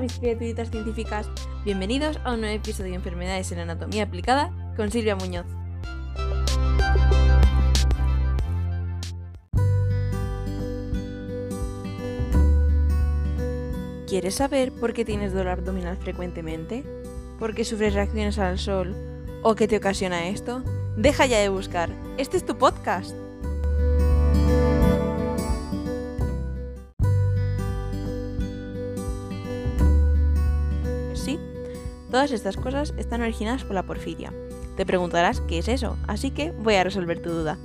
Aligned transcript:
mis 0.00 0.18
criaturitas 0.18 0.70
científicas, 0.70 1.28
bienvenidos 1.64 2.18
a 2.24 2.32
un 2.32 2.40
nuevo 2.40 2.56
episodio 2.56 2.90
de 2.90 2.96
Enfermedades 2.96 3.52
en 3.52 3.58
Anatomía 3.58 4.04
Aplicada 4.04 4.50
con 4.76 4.90
Silvia 4.90 5.14
Muñoz. 5.14 5.44
¿Quieres 14.08 14.34
saber 14.34 14.72
por 14.72 14.94
qué 14.94 15.04
tienes 15.04 15.32
dolor 15.32 15.48
abdominal 15.48 15.96
frecuentemente? 15.98 16.82
¿Por 17.38 17.54
qué 17.54 17.64
sufres 17.64 17.94
reacciones 17.94 18.38
al 18.38 18.58
sol? 18.58 18.96
¿O 19.42 19.54
qué 19.54 19.68
te 19.68 19.76
ocasiona 19.76 20.28
esto? 20.28 20.64
Deja 20.96 21.26
ya 21.26 21.38
de 21.38 21.48
buscar. 21.50 21.90
Este 22.16 22.36
es 22.38 22.44
tu 22.44 22.56
podcast. 22.56 23.14
Todas 32.10 32.32
estas 32.32 32.56
cosas 32.56 32.94
están 32.96 33.22
originadas 33.22 33.64
por 33.64 33.74
la 33.74 33.84
porfiria. 33.84 34.32
Te 34.76 34.84
preguntarás 34.86 35.40
qué 35.42 35.58
es 35.58 35.68
eso, 35.68 35.96
así 36.06 36.30
que 36.30 36.52
voy 36.52 36.74
a 36.74 36.84
resolver 36.84 37.20
tu 37.20 37.30
duda. 37.30 37.58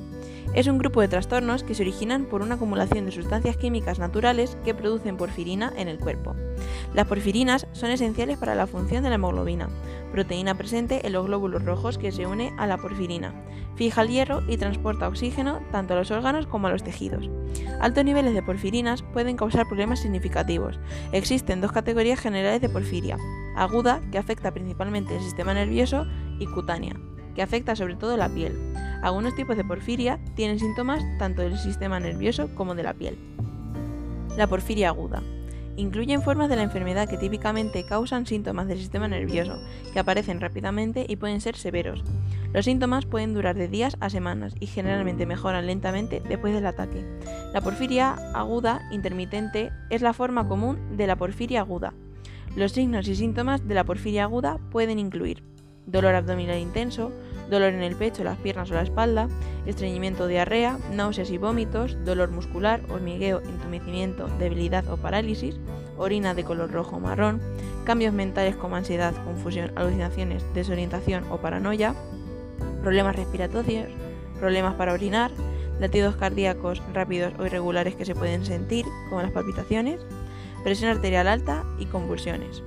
Es 0.54 0.68
un 0.68 0.78
grupo 0.78 1.02
de 1.02 1.08
trastornos 1.08 1.64
que 1.64 1.76
se 1.76 1.84
originan 1.84 2.26
por 2.26 2.42
una 2.42 2.56
acumulación 2.56 3.06
de 3.06 3.12
sustancias 3.12 3.58
químicas 3.58 4.00
naturales 4.00 4.58
que 4.64 4.74
producen 4.74 5.18
porfirina 5.18 5.74
en 5.76 5.88
el 5.88 5.98
cuerpo. 5.98 6.36
Las 6.94 7.08
porfirinas 7.08 7.68
son 7.74 7.92
esenciales 7.92 8.38
para 8.38 8.56
la 8.56 8.68
función 8.68 9.04
de 9.04 9.10
la 9.10 9.16
hemoglobina, 9.16 9.70
proteína 10.12 10.56
presente 10.56 11.06
en 11.06 11.14
los 11.14 11.26
glóbulos 11.26 11.66
rojos 11.66 11.98
que 11.98 12.12
se 12.12 12.26
une 12.26 12.54
a 12.58 12.68
la 12.68 12.78
porfirina. 12.78 13.34
Fija 13.76 14.02
el 14.02 14.10
hierro 14.10 14.42
y 14.48 14.58
transporta 14.58 15.08
oxígeno 15.08 15.60
tanto 15.72 15.94
a 15.94 15.98
los 15.98 16.12
órganos 16.12 16.48
como 16.48 16.68
a 16.68 16.72
los 16.72 16.84
tejidos. 16.84 17.30
Altos 17.82 18.06
niveles 18.06 18.34
de 18.34 18.42
porfirinas 18.42 19.02
pueden 19.02 19.36
causar 19.36 19.68
problemas 19.68 20.00
significativos. 20.00 20.80
Existen 21.12 21.60
dos 21.60 21.74
categorías 21.74 22.20
generales 22.20 22.62
de 22.62 22.70
porfiria, 22.70 23.18
aguda, 23.58 24.02
que 24.12 24.18
afecta 24.18 24.54
principalmente 24.54 25.16
el 25.16 25.22
sistema 25.22 25.54
nervioso, 25.54 26.06
y 26.40 26.48
cutánea, 26.48 26.96
que 27.34 27.42
afecta 27.42 27.76
sobre 27.76 27.96
todo 27.96 28.18
la 28.18 28.30
piel. 28.30 28.58
Algunos 29.02 29.36
tipos 29.36 29.58
de 29.58 29.64
porfiria 29.64 30.20
tienen 30.36 30.60
síntomas 30.60 31.04
tanto 31.20 31.42
del 31.42 31.58
sistema 31.58 32.00
nervioso 32.00 32.50
como 32.56 32.76
de 32.76 32.84
la 32.84 32.94
piel. 32.94 33.18
La 34.38 34.48
porfiria 34.48 34.90
aguda. 34.90 35.22
Incluyen 35.78 36.22
formas 36.22 36.50
de 36.50 36.56
la 36.56 36.64
enfermedad 36.64 37.10
que 37.10 37.18
típicamente 37.18 37.86
causan 37.86 38.26
síntomas 38.26 38.68
del 38.68 38.78
sistema 38.78 39.08
nervioso, 39.08 39.60
que 39.92 40.00
aparecen 40.00 40.40
rápidamente 40.40 41.06
y 41.08 41.18
pueden 41.18 41.42
ser 41.42 41.58
severos. 41.58 42.04
Los 42.54 42.66
síntomas 42.66 43.06
pueden 43.06 43.34
durar 43.34 43.56
de 43.56 43.68
días 43.68 43.98
a 44.00 44.10
semanas 44.10 44.56
y 44.60 44.68
generalmente 44.68 45.26
mejoran 45.26 45.68
lentamente 45.68 46.22
después 46.28 46.54
del 46.54 46.66
ataque. 46.66 47.06
La 47.54 47.60
porfiria 47.60 48.14
aguda 48.34 48.88
intermitente 48.92 49.72
es 49.90 50.02
la 50.02 50.14
forma 50.14 50.48
común 50.48 50.96
de 50.96 51.08
la 51.08 51.18
porfiria 51.18 51.60
aguda. 51.60 51.94
Los 52.56 52.72
signos 52.72 53.08
y 53.10 53.16
síntomas 53.16 53.68
de 53.68 53.76
la 53.76 53.84
porfiria 53.84 54.24
aguda 54.24 54.60
pueden 54.72 54.98
incluir 54.98 55.44
dolor 55.86 56.16
abdominal 56.16 56.58
intenso, 56.58 57.12
dolor 57.50 57.74
en 57.74 57.84
el 57.84 57.96
pecho, 57.96 58.24
las 58.24 58.38
piernas 58.38 58.72
o 58.72 58.74
la 58.74 58.82
espalda, 58.82 59.28
estreñimiento, 59.66 60.28
diarrea, 60.28 60.80
náuseas 60.92 61.30
y 61.30 61.38
vómitos, 61.38 61.98
dolor 62.04 62.32
muscular, 62.32 62.82
hormigueo, 62.90 63.42
entumecimiento, 63.42 64.28
debilidad 64.40 64.88
o 64.90 64.98
parálisis, 64.98 65.60
orina 65.98 66.34
de 66.34 66.44
color 66.44 66.72
rojo 66.72 66.98
o 66.98 67.00
marrón, 67.00 67.42
cambios 67.86 68.14
mentales 68.14 68.56
como 68.56 68.76
ansiedad, 68.76 69.14
confusión, 69.24 69.72
alucinaciones, 69.76 70.44
desorientación 70.54 71.24
o 71.30 71.38
paranoia, 71.38 71.96
problemas 72.82 73.16
respiratorios, 73.16 73.90
problemas 74.40 74.76
para 74.76 74.94
orinar, 74.94 75.32
latidos 75.80 76.16
cardíacos 76.16 76.82
rápidos 76.94 77.34
o 77.38 77.46
irregulares 77.46 77.96
que 77.96 78.06
se 78.06 78.16
pueden 78.16 78.46
sentir, 78.46 78.86
como 79.10 79.22
las 79.22 79.32
palpitaciones, 79.32 80.00
presión 80.64 80.90
arterial 80.90 81.28
alta 81.28 81.64
y 81.78 81.86
convulsiones. 81.86 82.64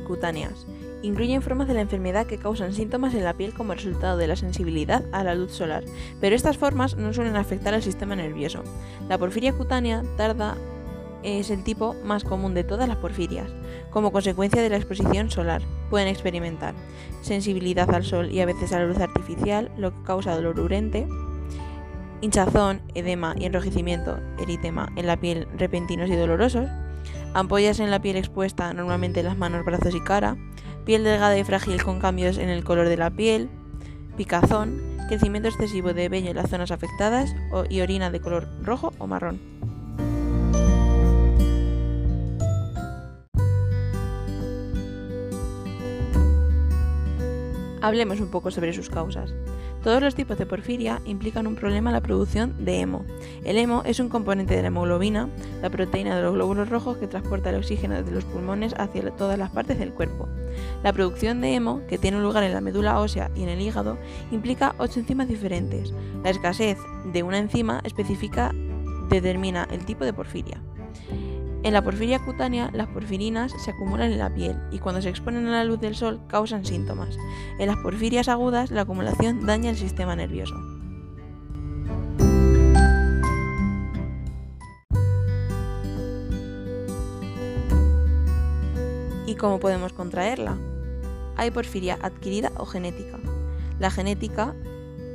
Cutáneas. 0.00 0.66
Incluyen 1.02 1.42
formas 1.42 1.68
de 1.68 1.74
la 1.74 1.82
enfermedad 1.82 2.26
que 2.26 2.38
causan 2.38 2.72
síntomas 2.72 3.14
en 3.14 3.24
la 3.24 3.34
piel 3.34 3.52
como 3.52 3.74
resultado 3.74 4.16
de 4.16 4.26
la 4.26 4.36
sensibilidad 4.36 5.04
a 5.12 5.22
la 5.22 5.34
luz 5.34 5.52
solar, 5.52 5.84
pero 6.20 6.34
estas 6.34 6.56
formas 6.56 6.96
no 6.96 7.12
suelen 7.12 7.36
afectar 7.36 7.74
al 7.74 7.82
sistema 7.82 8.16
nervioso. 8.16 8.62
La 9.08 9.18
porfiria 9.18 9.52
cutánea 9.52 10.02
tarda 10.16 10.56
es 11.22 11.50
el 11.50 11.64
tipo 11.64 11.94
más 12.04 12.22
común 12.24 12.54
de 12.54 12.64
todas 12.64 12.88
las 12.88 12.98
porfirias. 12.98 13.50
Como 13.90 14.12
consecuencia 14.12 14.62
de 14.62 14.70
la 14.70 14.76
exposición 14.76 15.30
solar, 15.30 15.62
pueden 15.90 16.08
experimentar 16.08 16.74
sensibilidad 17.22 17.92
al 17.94 18.04
sol 18.04 18.30
y 18.30 18.40
a 18.40 18.46
veces 18.46 18.72
a 18.72 18.78
la 18.78 18.86
luz 18.86 18.98
artificial, 18.98 19.70
lo 19.76 19.92
que 19.92 20.02
causa 20.02 20.34
dolor 20.34 20.60
urente, 20.60 21.08
hinchazón, 22.20 22.82
edema 22.94 23.34
y 23.38 23.44
enrojecimiento, 23.44 24.18
eritema 24.38 24.90
en 24.96 25.06
la 25.06 25.18
piel 25.18 25.48
repentinos 25.56 26.08
y 26.10 26.16
dolorosos, 26.16 26.68
ampollas 27.34 27.80
en 27.80 27.90
la 27.90 28.00
piel 28.00 28.16
expuesta, 28.16 28.72
normalmente 28.72 29.20
en 29.20 29.26
las 29.26 29.36
manos, 29.36 29.64
brazos 29.64 29.94
y 29.94 30.00
cara, 30.00 30.36
piel 30.84 31.04
delgada 31.04 31.36
y 31.36 31.44
frágil 31.44 31.82
con 31.82 32.00
cambios 32.00 32.38
en 32.38 32.48
el 32.48 32.64
color 32.64 32.88
de 32.88 32.96
la 32.96 33.10
piel, 33.10 33.50
picazón, 34.16 34.80
crecimiento 35.08 35.48
excesivo 35.48 35.92
de 35.92 36.08
vello 36.08 36.30
en 36.30 36.36
las 36.36 36.50
zonas 36.50 36.70
afectadas 36.70 37.34
y 37.68 37.80
orina 37.80 38.10
de 38.10 38.20
color 38.20 38.48
rojo 38.62 38.92
o 38.98 39.06
marrón. 39.06 39.40
Hablemos 47.84 48.18
un 48.18 48.28
poco 48.28 48.50
sobre 48.50 48.72
sus 48.72 48.88
causas. 48.88 49.34
Todos 49.82 50.00
los 50.00 50.14
tipos 50.14 50.38
de 50.38 50.46
porfiria 50.46 51.02
implican 51.04 51.46
un 51.46 51.54
problema 51.54 51.90
en 51.90 51.94
la 51.94 52.00
producción 52.00 52.64
de 52.64 52.80
hemo. 52.80 53.04
El 53.44 53.58
hemo 53.58 53.82
es 53.84 54.00
un 54.00 54.08
componente 54.08 54.56
de 54.56 54.62
la 54.62 54.68
hemoglobina, 54.68 55.28
la 55.60 55.68
proteína 55.68 56.16
de 56.16 56.22
los 56.22 56.32
glóbulos 56.32 56.70
rojos 56.70 56.96
que 56.96 57.08
transporta 57.08 57.50
el 57.50 57.56
oxígeno 57.56 57.94
desde 57.96 58.12
los 58.12 58.24
pulmones 58.24 58.74
hacia 58.78 59.10
todas 59.10 59.38
las 59.38 59.50
partes 59.50 59.78
del 59.78 59.92
cuerpo. 59.92 60.26
La 60.82 60.94
producción 60.94 61.42
de 61.42 61.52
hemo, 61.52 61.82
que 61.86 61.98
tiene 61.98 62.22
lugar 62.22 62.42
en 62.44 62.54
la 62.54 62.62
médula 62.62 62.98
ósea 62.98 63.30
y 63.36 63.42
en 63.42 63.50
el 63.50 63.60
hígado, 63.60 63.98
implica 64.30 64.74
ocho 64.78 65.00
enzimas 65.00 65.28
diferentes. 65.28 65.92
La 66.22 66.30
escasez 66.30 66.78
de 67.12 67.22
una 67.22 67.36
enzima 67.36 67.82
específica 67.84 68.50
determina 69.10 69.68
el 69.70 69.84
tipo 69.84 70.06
de 70.06 70.14
porfiria. 70.14 70.58
En 71.64 71.72
la 71.72 71.82
porfiria 71.82 72.18
cutánea, 72.18 72.70
las 72.74 72.88
porfirinas 72.88 73.50
se 73.56 73.70
acumulan 73.70 74.12
en 74.12 74.18
la 74.18 74.28
piel 74.28 74.54
y 74.70 74.80
cuando 74.80 75.00
se 75.00 75.08
exponen 75.08 75.46
a 75.46 75.52
la 75.52 75.64
luz 75.64 75.80
del 75.80 75.96
sol 75.96 76.20
causan 76.28 76.66
síntomas. 76.66 77.16
En 77.58 77.68
las 77.68 77.78
porfirias 77.78 78.28
agudas, 78.28 78.70
la 78.70 78.82
acumulación 78.82 79.46
daña 79.46 79.70
el 79.70 79.78
sistema 79.78 80.14
nervioso. 80.14 80.54
¿Y 89.26 89.34
cómo 89.36 89.58
podemos 89.58 89.94
contraerla? 89.94 90.58
Hay 91.36 91.50
porfiria 91.50 91.98
adquirida 92.02 92.52
o 92.58 92.66
genética. 92.66 93.18
La 93.78 93.90
genética 93.90 94.54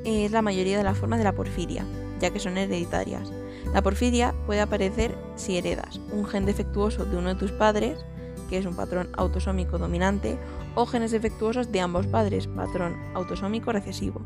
es 0.03 0.31
la 0.31 0.41
mayoría 0.41 0.79
de 0.79 0.83
las 0.83 0.97
formas 0.97 1.19
de 1.19 1.25
la 1.25 1.35
porfiria, 1.35 1.85
ya 2.19 2.31
que 2.31 2.39
son 2.39 2.57
hereditarias. 2.57 3.31
La 3.73 3.81
porfiria 3.81 4.33
puede 4.45 4.61
aparecer 4.61 5.15
si 5.35 5.57
heredas 5.57 5.99
un 6.11 6.25
gen 6.25 6.45
defectuoso 6.45 7.05
de 7.05 7.17
uno 7.17 7.29
de 7.29 7.35
tus 7.35 7.51
padres, 7.51 8.03
que 8.49 8.57
es 8.57 8.65
un 8.65 8.75
patrón 8.75 9.09
autosómico 9.15 9.77
dominante, 9.77 10.37
o 10.75 10.85
genes 10.85 11.11
defectuosos 11.11 11.71
de 11.71 11.81
ambos 11.81 12.07
padres, 12.07 12.47
patrón 12.47 12.95
autosómico 13.13 13.71
recesivo. 13.71 14.21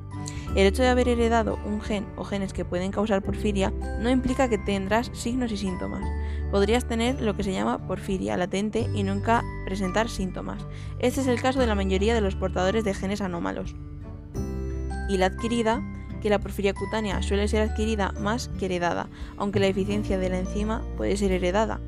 El 0.56 0.68
hecho 0.68 0.84
de 0.84 0.90
haber 0.90 1.08
heredado 1.08 1.60
un 1.66 1.82
gen 1.82 2.06
o 2.16 2.24
genes 2.24 2.54
que 2.54 2.64
pueden 2.66 2.92
causar 2.92 3.22
porfiria 3.22 3.74
no 4.00 4.10
implica 4.10 4.48
que 4.50 4.58
tendrás 4.58 5.10
signos 5.14 5.52
y 5.52 5.58
síntomas. 5.58 6.08
Podrías 6.52 6.88
tener 6.88 7.22
lo 7.22 7.36
que 7.36 7.44
se 7.44 7.54
llama 7.54 7.88
porfiria 7.88 8.38
latente 8.38 8.88
y 8.94 9.04
nunca 9.04 9.44
presentar 9.66 10.10
síntomas. 10.10 10.66
Este 11.00 11.22
es 11.22 11.28
el 11.28 11.42
caso 11.42 11.60
de 11.60 11.68
la 11.68 11.76
mayoría 11.76 12.14
de 12.14 12.22
los 12.22 12.36
portadores 12.36 12.84
de 12.84 12.94
genes 12.94 13.22
anómalos. 13.22 13.76
Y 15.10 15.18
la 15.18 15.28
adquirida 15.28 15.82
que 16.24 16.30
la 16.30 16.40
porfiria 16.40 16.74
cutánea 16.74 17.22
suele 17.22 17.50
ser 17.50 17.62
adquirida 17.62 18.14
más 18.14 18.48
que 18.58 18.66
heredada, 18.66 19.10
aunque 19.38 19.60
la 19.60 19.68
eficiencia 19.68 20.18
de 20.18 20.30
la 20.30 20.40
enzima 20.40 20.82
puede 20.96 21.18
ser 21.18 21.34
heredada. 21.34 21.82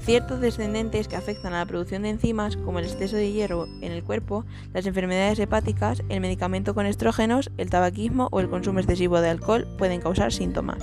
Ciertos 0.00 0.40
descendentes 0.40 1.06
que 1.06 1.14
afectan 1.14 1.54
a 1.54 1.60
la 1.60 1.66
producción 1.66 2.02
de 2.02 2.10
enzimas, 2.10 2.56
como 2.56 2.80
el 2.80 2.86
exceso 2.86 3.14
de 3.14 3.30
hierro 3.30 3.66
en 3.80 3.92
el 3.92 4.02
cuerpo, 4.02 4.44
las 4.74 4.84
enfermedades 4.86 5.38
hepáticas, 5.38 6.02
el 6.08 6.20
medicamento 6.20 6.74
con 6.74 6.86
estrógenos, 6.86 7.52
el 7.56 7.70
tabaquismo 7.70 8.26
o 8.32 8.40
el 8.40 8.50
consumo 8.50 8.80
excesivo 8.80 9.20
de 9.20 9.30
alcohol, 9.30 9.68
pueden 9.78 10.00
causar 10.00 10.32
síntomas. 10.32 10.82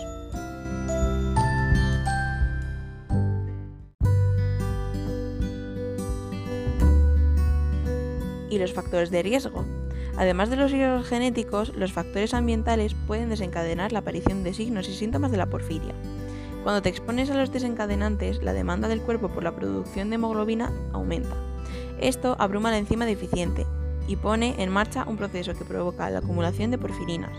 y 8.51 8.57
los 8.57 8.73
factores 8.73 9.11
de 9.11 9.21
riesgo. 9.21 9.63
Además 10.19 10.49
de 10.49 10.57
los 10.57 10.69
riesgos 10.69 11.07
genéticos, 11.07 11.73
los 11.77 11.93
factores 11.93 12.33
ambientales 12.33 12.93
pueden 13.07 13.29
desencadenar 13.29 13.93
la 13.93 13.99
aparición 13.99 14.43
de 14.43 14.53
signos 14.53 14.89
y 14.89 14.93
síntomas 14.93 15.31
de 15.31 15.37
la 15.37 15.45
porfiria. 15.45 15.95
Cuando 16.61 16.81
te 16.81 16.89
expones 16.89 17.29
a 17.29 17.35
los 17.35 17.53
desencadenantes, 17.53 18.43
la 18.43 18.51
demanda 18.51 18.89
del 18.89 18.99
cuerpo 18.99 19.29
por 19.29 19.43
la 19.43 19.55
producción 19.55 20.09
de 20.09 20.15
hemoglobina 20.15 20.73
aumenta. 20.91 21.37
Esto 22.01 22.35
abruma 22.37 22.69
la 22.69 22.79
enzima 22.79 23.05
deficiente 23.05 23.65
y 24.09 24.17
pone 24.17 24.61
en 24.61 24.69
marcha 24.71 25.05
un 25.07 25.15
proceso 25.15 25.53
que 25.53 25.63
provoca 25.63 26.09
la 26.09 26.19
acumulación 26.19 26.69
de 26.69 26.77
porfirinas. 26.77 27.31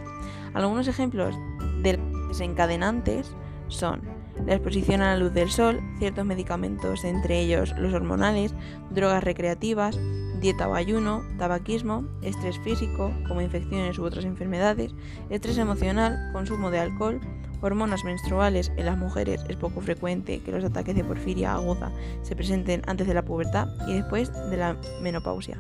Algunos 0.55 0.88
ejemplos 0.88 1.35
de 1.83 2.00
desencadenantes 2.29 3.31
son 3.69 4.00
la 4.47 4.55
exposición 4.55 5.03
a 5.03 5.12
la 5.12 5.19
luz 5.19 5.35
del 5.35 5.50
sol, 5.50 5.81
ciertos 5.99 6.25
medicamentos, 6.25 7.05
entre 7.05 7.41
ellos 7.41 7.75
los 7.76 7.93
hormonales, 7.93 8.55
drogas 8.88 9.23
recreativas, 9.23 9.99
dieta 10.41 10.69
o 10.69 10.75
ayuno, 10.75 11.23
tabaquismo, 11.39 12.05
estrés 12.23 12.59
físico, 12.61 13.13
como 13.29 13.43
infecciones 13.43 13.99
u 13.99 14.05
otras 14.05 14.25
enfermedades, 14.25 14.95
estrés 15.29 15.59
emocional, 15.59 16.31
consumo 16.33 16.71
de 16.71 16.81
alcohol, 16.81 17.21
hormonas 17.61 18.05
menstruales 18.05 18.73
en 18.77 18.87
las 18.87 18.97
mujeres 18.97 19.45
es 19.49 19.57
poco 19.57 19.83
frecuente 19.83 20.41
que 20.41 20.51
los 20.51 20.65
ataques 20.65 20.95
de 20.95 21.05
porfiria 21.05 21.53
aguda 21.53 21.93
se 22.23 22.35
presenten 22.35 22.83
antes 22.87 23.07
de 23.07 23.15
la 23.15 23.25
pubertad 23.25 23.69
y 23.87 23.95
después 23.95 24.33
de 24.33 24.57
la 24.57 24.77
menopausia. 25.03 25.59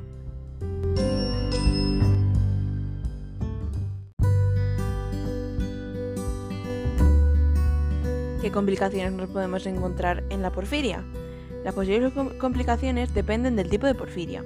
¿Qué 8.40 8.50
complicaciones 8.50 9.12
nos 9.12 9.28
podemos 9.28 9.66
encontrar 9.66 10.24
en 10.30 10.40
la 10.40 10.50
porfiria? 10.50 11.04
Las 11.62 11.74
posibles 11.74 12.14
complicaciones 12.38 13.12
dependen 13.12 13.54
del 13.54 13.68
tipo 13.68 13.86
de 13.86 13.94
porfiria. 13.94 14.42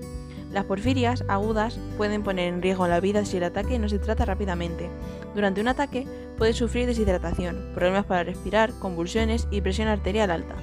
Las 0.55 0.67
porfirias 0.67 1.25
agudas 1.27 1.81
pueden 1.97 2.23
poner 2.23 2.47
en 2.47 2.62
riesgo 2.62 2.87
la 2.87 3.01
vida 3.01 3.25
si 3.25 3.39
el 3.39 3.43
ataque 3.43 3.77
no 3.81 3.89
se 3.89 3.99
trata 3.99 4.25
rápidamente. 4.25 4.89
Durante 5.35 5.61
un 5.61 5.67
ataque 5.67 6.06
puede 6.39 6.53
sufrir 6.53 6.87
deshidratación, 6.87 7.73
problemas 7.75 8.06
para 8.06 8.23
respirar, 8.23 8.73
convulsiones 8.79 9.49
y 9.51 9.62
presión 9.62 9.89
arterial 9.89 10.31
alta. 10.31 10.55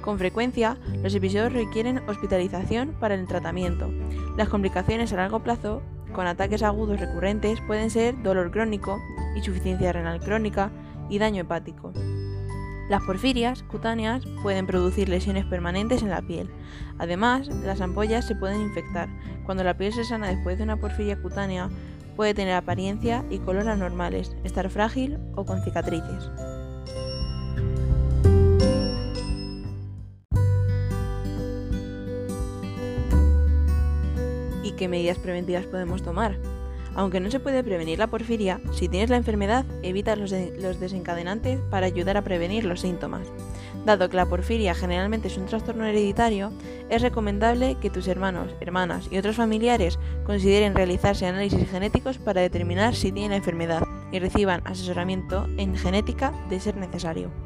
Con 0.00 0.18
frecuencia, 0.18 0.78
los 1.00 1.14
episodios 1.14 1.52
requieren 1.52 2.02
hospitalización 2.08 2.96
para 2.98 3.14
el 3.14 3.28
tratamiento. 3.28 3.88
Las 4.36 4.48
complicaciones 4.48 5.12
a 5.12 5.16
largo 5.16 5.38
plazo 5.38 5.80
con 6.12 6.26
ataques 6.26 6.64
agudos 6.64 6.98
recurrentes 6.98 7.60
pueden 7.68 7.90
ser 7.90 8.20
dolor 8.24 8.50
crónico, 8.50 8.98
insuficiencia 9.36 9.92
renal 9.92 10.18
crónica 10.18 10.72
y 11.08 11.20
daño 11.20 11.42
hepático. 11.42 11.92
Las 12.88 13.02
porfirias 13.02 13.64
cutáneas 13.64 14.24
pueden 14.42 14.66
producir 14.66 15.08
lesiones 15.08 15.44
permanentes 15.44 16.02
en 16.02 16.10
la 16.10 16.22
piel. 16.22 16.48
Además, 16.98 17.48
las 17.48 17.80
ampollas 17.80 18.24
se 18.26 18.36
pueden 18.36 18.60
infectar. 18.60 19.08
Cuando 19.44 19.64
la 19.64 19.76
piel 19.76 19.92
se 19.92 20.04
sana 20.04 20.28
después 20.28 20.56
de 20.56 20.64
una 20.64 20.76
porfiria 20.76 21.20
cutánea, 21.20 21.68
puede 22.14 22.32
tener 22.32 22.54
apariencia 22.54 23.24
y 23.28 23.38
color 23.38 23.68
anormales, 23.68 24.36
estar 24.44 24.70
frágil 24.70 25.18
o 25.34 25.44
con 25.44 25.62
cicatrices. 25.62 26.30
¿Y 34.62 34.72
qué 34.72 34.86
medidas 34.88 35.18
preventivas 35.18 35.66
podemos 35.66 36.02
tomar? 36.02 36.55
Aunque 36.96 37.20
no 37.20 37.30
se 37.30 37.40
puede 37.40 37.62
prevenir 37.62 37.98
la 37.98 38.06
porfiria, 38.06 38.58
si 38.72 38.88
tienes 38.88 39.10
la 39.10 39.18
enfermedad, 39.18 39.66
evita 39.82 40.16
los, 40.16 40.30
desencadenantes 40.30 41.60
para 41.70 41.86
ayudar 41.86 42.16
a 42.16 42.24
prevenir 42.24 42.64
los 42.64 42.80
síntomas. 42.80 43.28
Dado 43.84 44.08
que 44.08 44.16
la 44.16 44.24
porfiria 44.26 44.74
generalmente 44.74 45.28
es 45.28 45.36
un 45.36 45.44
trastorno 45.44 45.84
hereditario, 45.84 46.52
es 46.88 47.02
recomendable 47.02 47.76
que 47.82 47.90
tus 47.90 48.08
hermanos, 48.08 48.50
hermanas 48.60 49.08
y 49.10 49.18
otros 49.18 49.36
familiares 49.36 49.98
consideren 50.24 50.74
realizarse 50.74 51.26
análisis 51.26 51.70
genéticos 51.70 52.16
para 52.16 52.40
determinar 52.40 52.94
si 52.94 53.12
tienen 53.12 53.32
la 53.32 53.36
enfermedad 53.36 53.82
y 54.10 54.18
reciban 54.18 54.62
asesoramiento 54.64 55.46
en 55.58 55.76
genética 55.76 56.32
de 56.48 56.60
ser 56.60 56.76
necesario. 56.76 57.45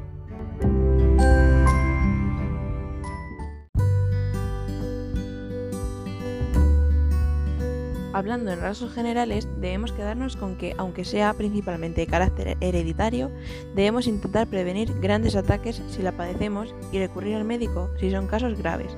Hablando 8.13 8.51
en 8.51 8.59
rasgos 8.59 8.93
generales, 8.93 9.47
debemos 9.61 9.93
quedarnos 9.93 10.35
con 10.35 10.57
que, 10.57 10.75
aunque 10.77 11.05
sea 11.05 11.33
principalmente 11.33 12.01
de 12.01 12.07
carácter 12.07 12.57
hereditario, 12.59 13.31
debemos 13.73 14.05
intentar 14.05 14.47
prevenir 14.47 14.93
grandes 14.99 15.37
ataques 15.37 15.81
si 15.87 16.01
la 16.01 16.11
padecemos 16.11 16.75
y 16.91 16.99
recurrir 16.99 17.35
al 17.35 17.45
médico 17.45 17.89
si 17.99 18.11
son 18.11 18.27
casos 18.27 18.57
graves. 18.57 18.97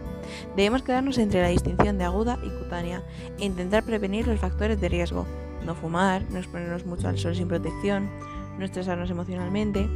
Debemos 0.55 0.81
quedarnos 0.81 1.19
entre 1.19 1.43
la 1.43 1.49
distinción 1.49 1.99
de 1.99 2.05
aguda 2.05 2.39
y 2.43 2.49
cutánea 2.49 3.03
e 3.39 3.45
intentar 3.45 3.83
prevenir 3.83 4.27
los 4.27 4.39
factores 4.39 4.81
de 4.81 4.89
riesgo, 4.89 5.27
no 5.63 5.75
fumar, 5.75 6.23
no 6.31 6.39
exponernos 6.39 6.87
mucho 6.87 7.07
al 7.07 7.19
sol 7.19 7.35
sin 7.35 7.47
protección, 7.47 8.09
no 8.57 8.65
estresarnos 8.65 9.11
emocionalmente, 9.11 9.87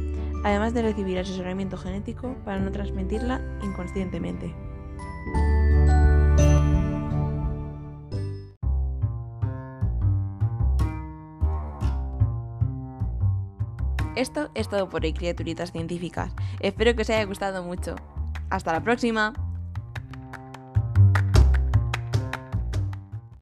además 0.44 0.74
de 0.74 0.82
recibir 0.82 1.18
asesoramiento 1.18 1.76
genético 1.76 2.36
para 2.44 2.60
no 2.60 2.70
transmitirla 2.70 3.40
inconscientemente. 3.64 4.54
Esto 14.18 14.50
es 14.54 14.68
todo 14.68 14.88
por 14.88 15.04
hoy, 15.04 15.12
criaturitas 15.12 15.70
científicas. 15.70 16.32
Espero 16.58 16.96
que 16.96 17.02
os 17.02 17.10
haya 17.10 17.24
gustado 17.24 17.62
mucho. 17.62 17.94
¡Hasta 18.50 18.72
la 18.72 18.82
próxima! 18.82 19.47